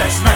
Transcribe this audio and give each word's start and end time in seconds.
That's 0.00 0.22
not 0.24 0.29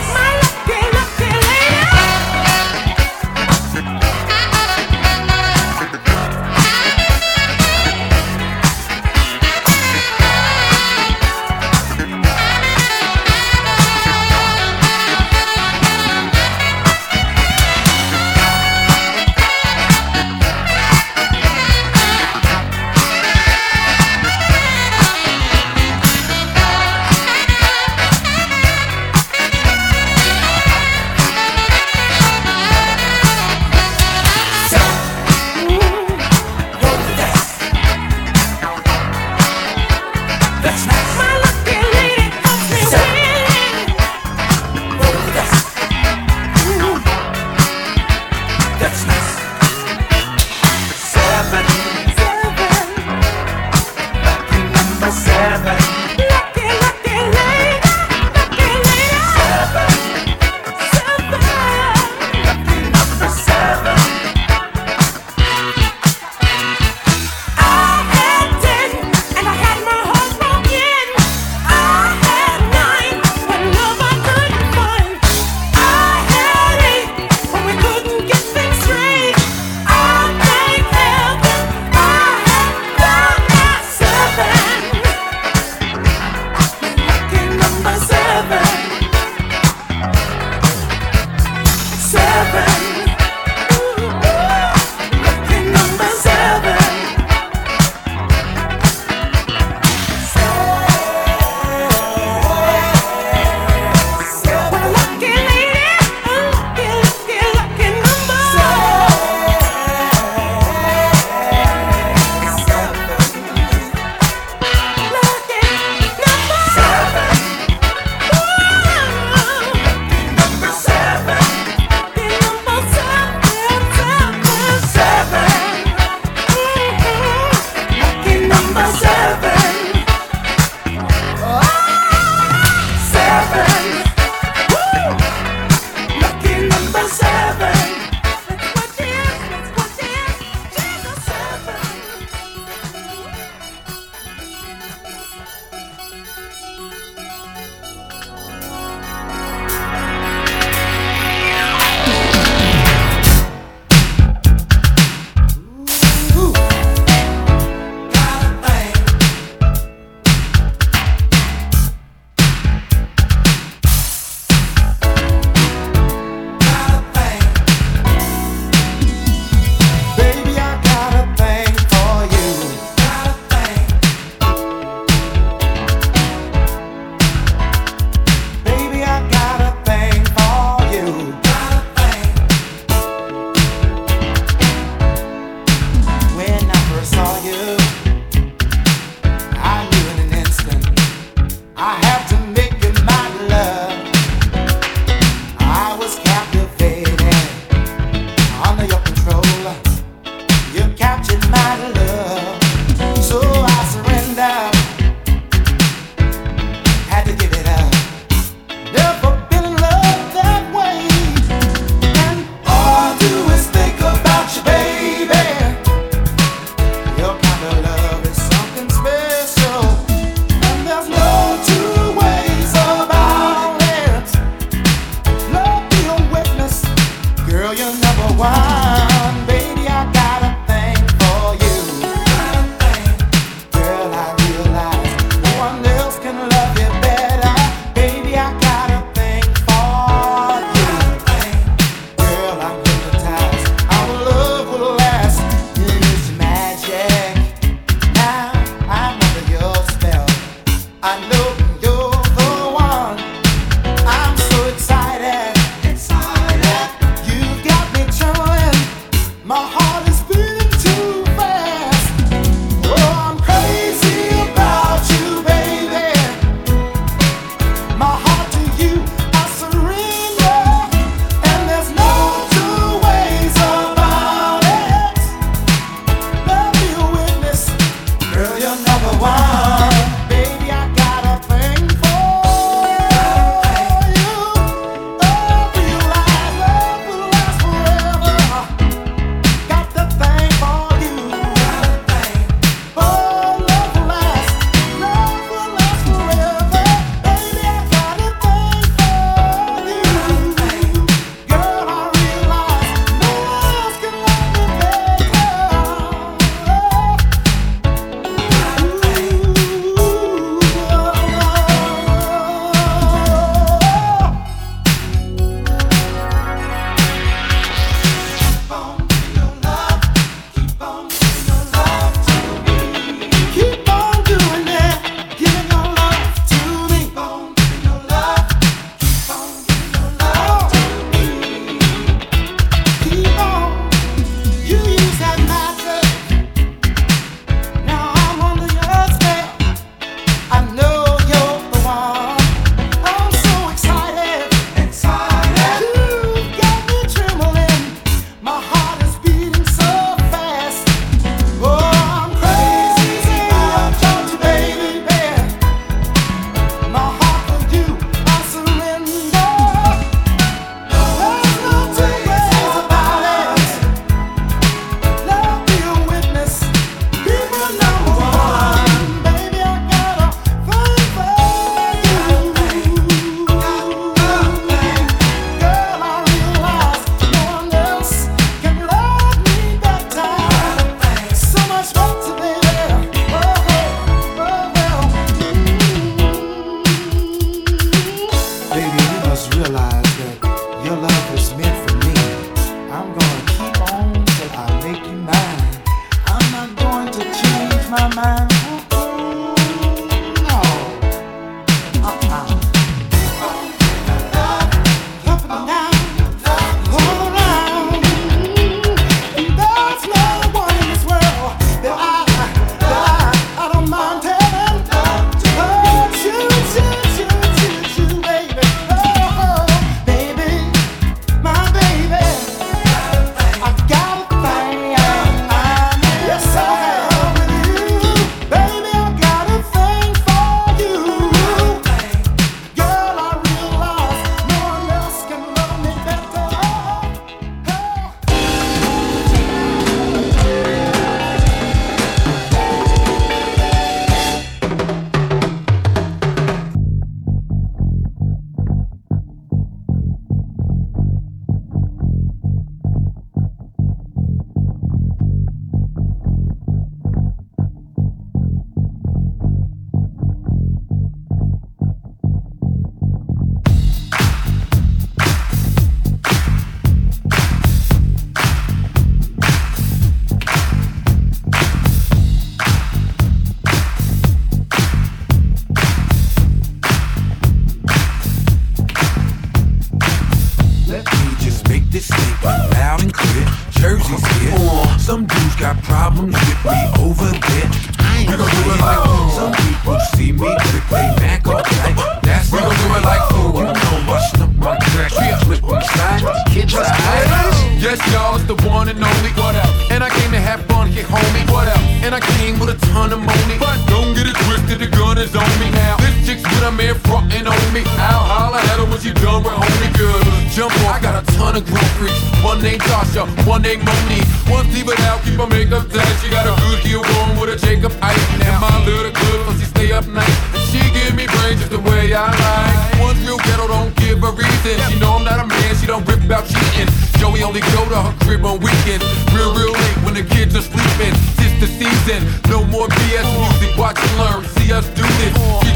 don't 525.94 526.06
rip 526.10 526.30
out 526.30 526.42
cheating. 526.50 526.90
Joey 527.22 527.44
only 527.46 527.60
go 527.70 527.86
to 527.86 527.98
her 528.02 528.14
crib 528.26 528.44
on 528.44 528.58
weekends. 528.58 529.06
Real, 529.30 529.54
real 529.54 529.70
late 529.70 529.96
when 530.02 530.14
the 530.14 530.26
kids 530.26 530.56
are 530.58 530.66
sleeping. 530.66 531.14
Sister 531.38 531.66
the 531.66 531.68
season, 531.70 532.20
no 532.50 532.66
more 532.66 532.88
BS 532.88 533.28
music. 533.38 533.70
Watch 533.78 533.98
and 534.02 534.14
learn, 534.18 534.42
see 534.58 534.72
us 534.72 534.86
do 534.98 535.06
this. 535.22 535.32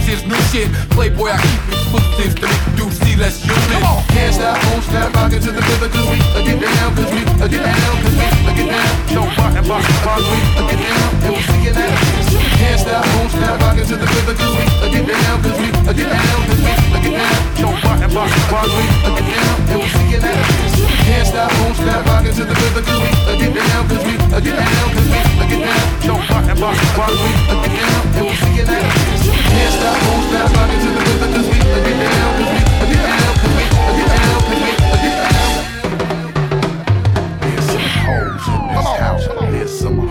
This 0.08 0.24
new 0.26 0.40
shit. 0.50 0.72
Playboy, 0.90 1.30
I 1.30 1.38
keep 1.38 1.62
exclusives 1.70 2.34
to 2.40 2.46
introduce, 2.48 2.98
see 2.98 3.14
less 3.14 3.44
units. 3.46 3.86
Hands 4.16 4.38
out, 4.38 4.58
own 4.72 4.82
snap, 4.82 5.12
pocket 5.12 5.42
to 5.42 5.52
the 5.52 5.60
river, 5.60 5.88
cause 5.88 6.06
we 6.10 6.18
I 6.34 6.40
get 6.42 6.58
down, 6.58 6.96
cause 6.96 7.10
we 7.12 7.20
I 7.22 7.46
get 7.46 7.62
down, 7.62 7.94
cause 8.02 8.16
we 8.18 8.26
I 8.48 8.52
get 8.56 8.68
down. 8.74 9.14
Don't 9.14 9.36
rock 9.38 9.54
and 9.54 9.66
rock, 9.68 9.84
rock, 10.02 10.18
we 10.18 10.38
I 10.58 10.62
get 10.66 10.80
down, 10.82 11.10
and 11.22 11.36
we 11.36 11.42
singing 11.42 11.74
that. 11.74 12.27
Can't 12.58 12.80
stop, 12.80 13.06
won't 13.14 13.30
stop, 13.30 13.60
rockin' 13.60 13.86
to 13.86 13.96
the 13.96 14.06
rhythm, 14.06 14.34
cause 14.34 14.50
we 14.50 14.64
I 14.82 14.86
get 14.90 15.06
down, 15.06 15.36
cause 15.42 15.58
we 15.58 15.66
I 15.70 15.92
get 15.94 16.10
down, 16.10 16.40
cause 16.42 16.58
we 16.58 16.72
I 16.74 16.98
get 16.98 17.14
down. 17.14 17.38
Yo, 17.54 17.68
rock 17.86 18.00
and 18.02 18.12
rock, 18.12 18.30
rock, 18.50 18.66
we 18.66 18.84
I 19.06 19.10
get 19.14 19.26
down, 19.30 19.54
and 19.70 19.78
we 19.78 19.86
see 19.86 20.18
it 20.18 20.24
out. 20.26 20.42
Can't 21.06 21.26
stop, 21.26 21.50
won't 21.62 21.76
stop, 21.78 22.02
rockin' 22.06 22.34
to 22.34 22.42
the 22.42 22.54
rhythm, 22.58 22.82
cause 22.82 22.98
we 22.98 23.10
I 23.14 23.34
get 23.38 23.54
down, 23.54 23.82
cause 23.86 24.02
we 24.02 24.14
I 24.18 24.38
get 24.42 24.56
down, 24.58 24.86
cause 24.90 25.06
we 25.06 25.18
I 25.38 25.46
get 25.46 25.60
down. 25.62 25.86
Yo, 26.02 26.14
rock 26.18 26.46
and 26.50 26.58
rock, 26.58 26.76
rock, 26.98 27.14
we 27.14 27.30
I 27.46 27.54
get 27.62 27.78
down, 27.78 28.02
and 28.18 28.24
we 28.26 28.34
see 28.34 28.58
it 28.58 28.68
out. 28.68 28.90
Can't 29.54 29.72
stop, 29.78 29.96
won't 30.02 30.22
stop, 30.26 30.50
rockin' 30.58 30.80
to 30.82 30.88
the 30.90 31.02
rhythm, 31.06 31.30
cause 31.30 31.46
we 31.46 31.58
I 31.62 31.78
get 31.86 31.94
down, 31.94 32.30
cause 32.38 32.50
we 32.50 32.58
I 32.58 32.58
get 32.58 32.82
down. 32.82 32.87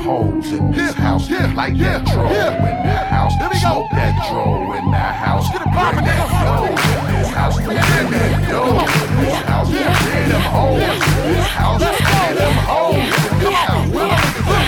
hoes 0.08 0.54
in 0.54 0.72
this 0.72 0.94
house. 0.94 1.30
Like 1.30 1.78
that 1.80 2.08
troll 2.08 2.32
in 2.32 2.78
that 2.88 3.08
house. 3.08 3.34
Smoke 3.60 3.92
that 3.92 4.16
troll 4.30 4.72
in 4.74 4.92
that 4.92 5.16
house. 5.16 5.50
Bring 5.52 6.06
that 6.08 6.26
flow 6.32 6.64
in 6.64 7.04
this 7.14 7.30
house. 7.36 7.56
Bring 7.58 7.76
that 7.76 8.50
dough 8.50 8.88
in 9.04 9.12
this 9.20 9.40
house. 9.44 9.70
Bring 9.70 10.30
them 10.32 10.46
hoes 10.54 10.80
in 10.80 11.34
this 11.34 11.48
house. 11.60 11.82
get 11.82 12.36
them 12.40 12.56
hoes 12.70 12.96
in 12.96 13.40
this 13.40 13.54
house. 13.54 13.87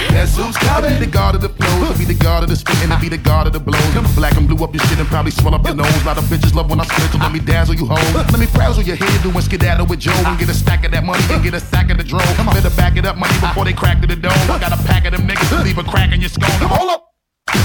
That's 0.10 0.36
who's 0.36 0.58
coming. 0.58 1.00
Be 1.00 1.06
the 1.06 1.12
god 1.12 1.36
of 1.36 1.42
the 1.42 1.50
flows, 1.50 1.98
be 1.98 2.06
the 2.06 2.14
god 2.14 2.44
of 2.44 2.50
the 2.50 2.56
spit, 2.56 2.76
and 2.84 3.02
be 3.02 3.10
the 3.10 3.18
god 3.18 3.48
of 3.48 3.54
the 3.54 3.60
blow. 3.60 3.80
Come 3.94 4.06
black 4.16 4.36
and 4.38 4.48
blew 4.48 4.64
up 4.64 4.74
your 4.74 4.84
shit 4.86 5.00
and 5.00 5.08
probably 5.08 5.32
swell 5.32 5.56
up 5.56 5.66
your 5.66 5.76
nose. 5.76 5.90
A 6.04 6.06
lot 6.06 6.18
of 6.18 6.26
bitches 6.26 6.54
love 6.54 6.70
when 6.70 6.80
I 6.80 6.86
spit, 6.86 7.12
so 7.12 7.18
let 7.18 7.32
me 7.32 7.40
dazzle 7.40 7.76
you 7.76 7.86
hoes. 7.86 8.14
Let 8.16 8.40
me 8.40 8.46
frazzle 8.46 8.84
your 8.84 8.96
head, 8.96 9.24
doing 9.24 9.42
skedaddle 9.42 9.86
with 9.86 10.00
Joe, 10.00 10.12
and 10.26 10.38
get 10.40 10.50
a 10.50 10.54
stack 10.54 10.86
of 10.86 10.92
that 10.92 11.04
money 11.04 11.24
and 11.30 11.44
get 11.44 11.54
a 11.54 11.60
stack 11.60 11.90
of 11.90 11.98
the 11.98 12.04
drove. 12.04 12.26
Better 12.54 12.70
back 12.76 12.98
it 12.98 13.06
up, 13.06 13.18
money, 13.18 13.34
before 13.40 13.66
they 13.66 13.74
crack 13.74 14.02
to 14.02 14.08
the 14.08 14.16
door. 14.16 14.32
I 14.32 14.60
got 14.60 14.74
a 14.74 14.82
pack 14.84 15.06
of 15.06 15.12
them 15.14 15.28
niggas, 15.28 15.64
leave 15.64 15.78
a 15.78 15.84
crack 15.84 16.14
in 16.14 16.22
your 16.22 16.30
skull. 16.30 16.50
Hold 16.68 16.92
up. 16.92 17.09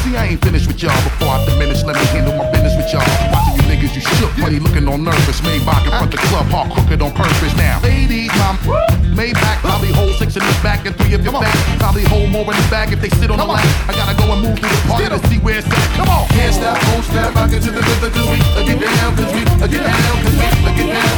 See, 0.04 0.16
I 0.16 0.32
ain't 0.32 0.42
finished 0.44 0.66
with 0.66 0.82
y'all 0.82 0.96
before 1.04 1.28
I 1.28 1.44
diminish. 1.44 1.82
Let 1.84 1.96
me 1.96 2.04
handle 2.12 2.36
my 2.36 2.48
business 2.50 2.76
with 2.76 2.88
y'all. 2.92 3.04
Watching 3.32 3.56
you 3.60 3.64
niggas, 3.68 3.92
you 3.94 4.02
shook. 4.16 4.32
Funny 4.40 4.58
looking 4.58 4.88
all 4.88 4.98
nervous. 4.98 5.40
Maybach 5.40 5.84
in 5.84 5.92
front 5.92 6.10
the 6.10 6.18
club, 6.28 6.46
hawk 6.48 6.72
crooked 6.72 7.02
on 7.02 7.12
purpose. 7.12 7.54
Now, 7.56 7.80
ladies, 7.82 8.32
my 8.40 8.56
Maybach 9.14 9.58
probably 9.60 9.92
hold 9.92 10.14
six 10.16 10.36
in 10.36 10.42
the 10.42 10.56
back 10.62 10.86
and 10.86 10.96
three 10.96 11.14
of 11.14 11.22
your 11.22 11.32
back. 11.32 11.54
Probably 11.78 12.04
hold 12.04 12.30
more 12.30 12.48
in 12.48 12.56
the 12.56 12.68
bag 12.70 12.92
if 12.92 13.00
they 13.00 13.10
sit 13.10 13.30
on 13.30 13.38
Come 13.38 13.48
the 13.48 13.54
lap. 13.54 13.64
I 13.88 13.92
gotta 13.92 14.16
go 14.16 14.32
and 14.32 14.42
move 14.42 14.58
through 14.58 14.72
the 14.72 14.82
party 14.88 15.08
to 15.08 15.18
see 15.28 15.38
where 15.38 15.58
it's 15.58 15.68
at. 15.68 15.88
Come 15.96 16.08
on. 16.08 16.28
Can't 16.28 16.54
stop, 16.54 16.80
won't 16.88 17.04
stop. 17.04 17.36
I 17.36 17.48
get 17.48 17.62
to 17.62 17.70
the 17.70 17.82
rhythm, 17.84 18.10
cause 18.10 18.28
we 18.32 18.38
I 18.40 18.62
get 18.64 18.80
down, 18.80 19.16
cause 19.16 19.32
we 19.32 19.40
I 19.62 19.66
get 19.68 19.82
down, 19.84 20.16
cause 20.24 20.36
we 20.36 20.46
I 20.64 20.72
get 20.76 20.88
down. 20.92 21.13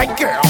right, 0.00 0.16
girl. 0.16 0.49